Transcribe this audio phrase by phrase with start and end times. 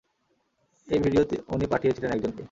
[0.87, 1.23] এই ভিডিও
[1.53, 2.39] উনি পাঠিয়েছিলেন একজনকে।